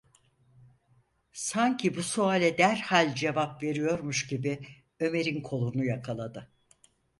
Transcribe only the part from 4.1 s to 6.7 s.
gibi Ömer’in kolunu yakaladı.